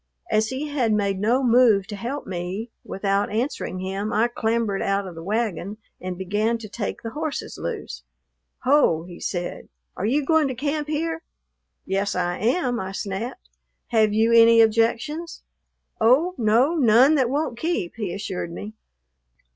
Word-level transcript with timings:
As 0.31 0.47
he 0.47 0.69
had 0.69 0.93
made 0.93 1.19
no 1.19 1.43
move 1.43 1.85
to 1.85 1.95
help 1.95 2.25
me, 2.25 2.71
without 2.83 3.29
answering 3.29 3.77
him 3.81 4.11
I 4.11 4.29
clambered 4.29 4.81
out 4.81 5.05
of 5.05 5.13
the 5.13 5.21
wagon 5.21 5.77
and 6.01 6.17
began 6.17 6.57
to 6.57 6.67
take 6.67 7.03
the 7.03 7.11
horses 7.11 7.59
loose. 7.59 8.01
"Ho!" 8.63 9.03
he 9.03 9.19
said; 9.19 9.69
"are 9.95 10.07
you 10.07 10.25
goin' 10.25 10.47
to 10.47 10.55
camp 10.55 10.87
here?" 10.87 11.21
"Yes, 11.85 12.15
I 12.15 12.39
am," 12.39 12.79
I 12.79 12.93
snapped. 12.93 13.47
"Have 13.89 14.11
you 14.11 14.33
any 14.33 14.59
objections?" 14.59 15.43
"Oh, 15.99 16.33
no, 16.35 16.73
none 16.73 17.13
that 17.13 17.29
won't 17.29 17.55
keep," 17.59 17.93
he 17.97 18.11
assured 18.11 18.51
me. 18.51 18.73